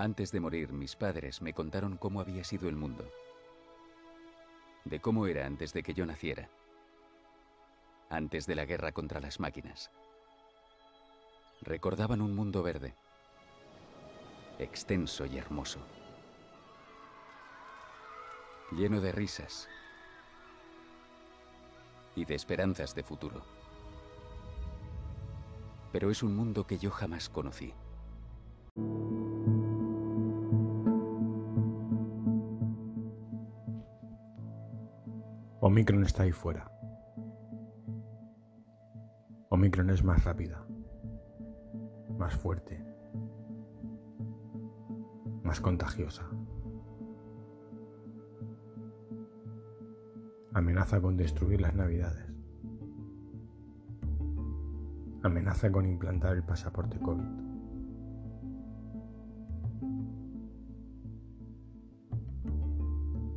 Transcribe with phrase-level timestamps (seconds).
[0.00, 3.04] Antes de morir, mis padres me contaron cómo había sido el mundo,
[4.84, 6.48] de cómo era antes de que yo naciera,
[8.08, 9.90] antes de la guerra contra las máquinas.
[11.62, 12.94] Recordaban un mundo verde,
[14.60, 15.80] extenso y hermoso,
[18.70, 19.68] lleno de risas
[22.14, 23.42] y de esperanzas de futuro.
[25.90, 27.74] Pero es un mundo que yo jamás conocí.
[35.78, 36.68] Omicron está ahí fuera.
[39.48, 40.66] Omicron es más rápida,
[42.18, 42.84] más fuerte,
[45.44, 46.28] más contagiosa.
[50.52, 52.26] Amenaza con destruir las navidades.
[55.22, 57.22] Amenaza con implantar el pasaporte COVID.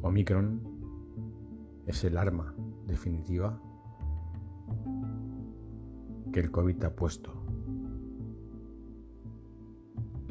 [0.00, 0.69] Omicron
[1.90, 2.54] es el arma
[2.86, 3.60] definitiva
[6.32, 7.32] que el COVID ha puesto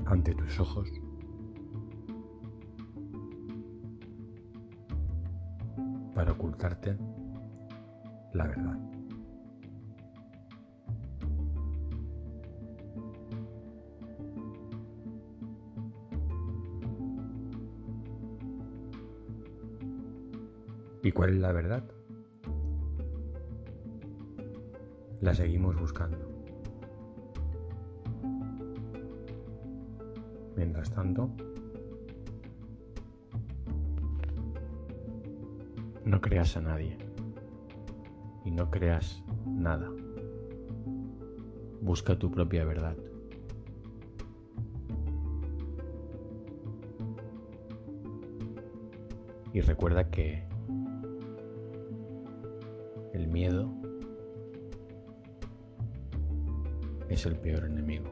[0.05, 0.89] ante tus ojos
[6.15, 6.97] para ocultarte
[8.33, 8.98] la verdad.
[21.01, 21.83] ¿Y cuál es la verdad?
[25.21, 26.17] La seguimos buscando.
[30.57, 31.29] Mientras tanto,
[36.03, 36.97] no creas a nadie
[38.43, 39.89] y no creas nada.
[41.81, 42.97] Busca tu propia verdad.
[49.53, 50.48] Y recuerda que
[53.13, 53.71] el miedo
[57.09, 58.09] es el peor enemigo.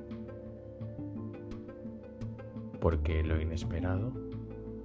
[2.82, 4.12] Porque lo inesperado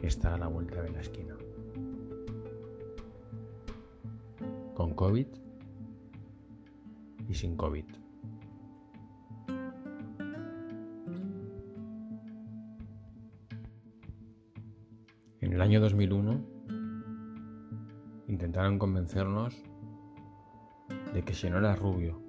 [0.03, 1.37] está a la vuelta de la esquina.
[4.75, 5.27] Con COVID
[7.29, 7.85] y sin COVID.
[15.41, 16.41] En el año 2001
[18.29, 19.63] intentaron convencernos
[21.13, 22.23] de que si no eras rubio,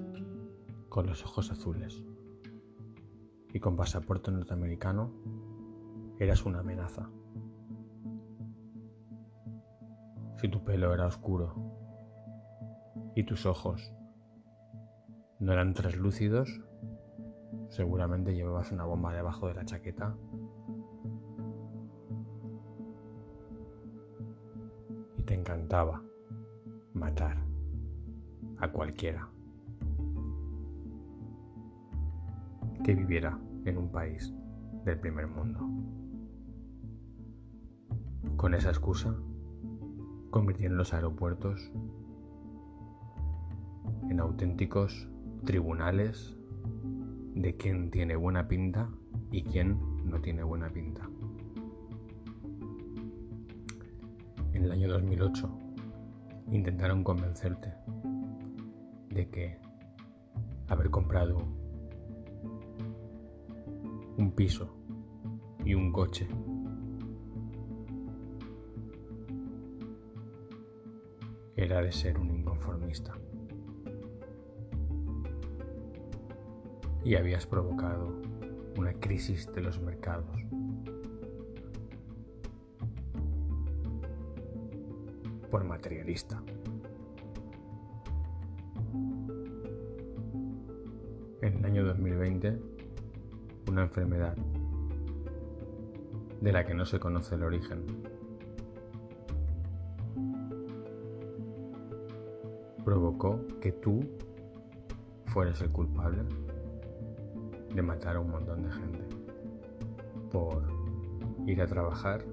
[0.90, 2.04] con los ojos azules
[3.54, 5.12] y con pasaporte norteamericano,
[6.20, 7.10] eras una amenaza.
[10.38, 11.56] Si tu pelo era oscuro
[13.16, 13.94] y tus ojos
[15.40, 16.62] no eran translúcidos,
[17.70, 20.16] seguramente llevabas una bomba debajo de la chaqueta
[25.18, 26.04] y te encantaba
[26.94, 27.53] matar
[28.64, 29.28] a cualquiera
[32.82, 34.34] que viviera en un país
[34.86, 35.60] del primer mundo.
[38.38, 39.14] Con esa excusa,
[40.30, 41.72] convirtieron los aeropuertos
[44.10, 45.10] en auténticos
[45.44, 46.34] tribunales
[47.36, 48.88] de quién tiene buena pinta
[49.30, 51.10] y quién no tiene buena pinta.
[54.54, 55.50] En el año 2008
[56.52, 57.74] intentaron convencerte
[59.14, 59.58] de que
[60.68, 61.38] haber comprado
[64.18, 64.76] un piso
[65.64, 66.28] y un coche
[71.56, 73.14] era de ser un inconformista.
[77.06, 78.22] Y habías provocado
[78.78, 80.40] una crisis de los mercados.
[85.52, 86.42] Por materialista.
[91.44, 92.58] En el año 2020,
[93.70, 94.34] una enfermedad
[96.40, 97.84] de la que no se conoce el origen
[102.86, 104.00] provocó que tú
[105.26, 106.24] fueras el culpable
[107.76, 109.06] de matar a un montón de gente
[110.32, 110.64] por
[111.46, 112.24] ir a trabajar,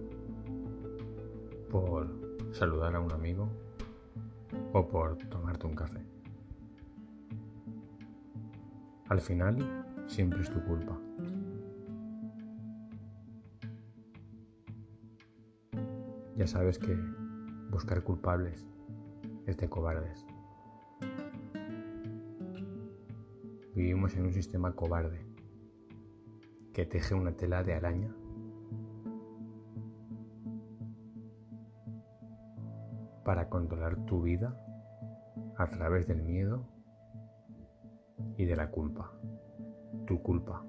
[1.69, 2.07] por
[2.53, 3.49] saludar a un amigo
[4.73, 6.20] o por tomarte un café.
[9.11, 10.97] Al final, siempre es tu culpa.
[16.37, 16.97] Ya sabes que
[17.71, 18.65] buscar culpables
[19.47, 20.25] es de cobardes.
[23.75, 25.27] Vivimos en un sistema cobarde
[26.73, 28.15] que teje una tela de araña
[33.25, 34.57] para controlar tu vida
[35.59, 36.80] a través del miedo
[38.37, 39.13] y de la culpa,
[40.07, 40.65] tu culpa.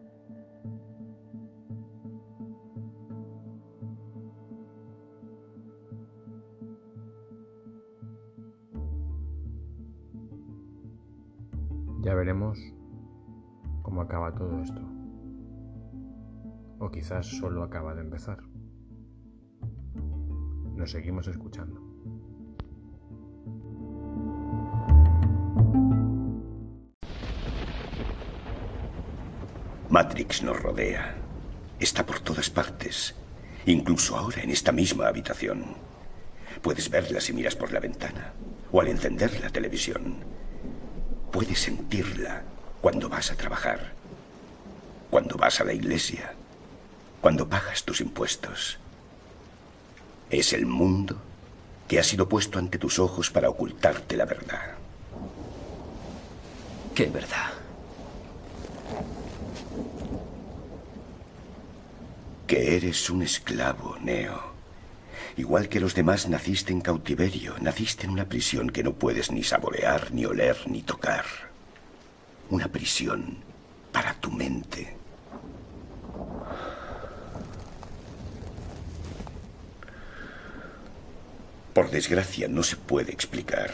[12.02, 12.60] Ya veremos
[13.84, 14.82] cómo acaba todo esto.
[16.80, 18.40] O quizás solo acaba de empezar.
[20.76, 21.81] Nos seguimos escuchando.
[29.92, 31.16] Matrix nos rodea.
[31.78, 33.14] Está por todas partes.
[33.66, 35.76] Incluso ahora en esta misma habitación.
[36.62, 38.32] Puedes verla si miras por la ventana
[38.72, 40.24] o al encender la televisión.
[41.30, 42.42] Puedes sentirla
[42.80, 43.92] cuando vas a trabajar,
[45.10, 46.36] cuando vas a la iglesia,
[47.20, 48.80] cuando pagas tus impuestos.
[50.30, 51.22] Es el mundo
[51.90, 54.76] que ha sido puesto ante tus ojos para ocultarte la verdad.
[56.96, 57.61] ¿Qué verdad?
[62.52, 64.52] Que eres un esclavo, Neo.
[65.38, 69.42] Igual que los demás naciste en cautiverio, naciste en una prisión que no puedes ni
[69.42, 71.24] saborear, ni oler, ni tocar.
[72.50, 73.38] Una prisión
[73.94, 74.98] para tu mente.
[81.74, 83.72] Por desgracia no se puede explicar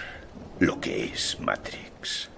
[0.60, 2.30] lo que es Matrix.